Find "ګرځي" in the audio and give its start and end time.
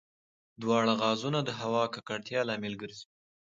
2.81-3.05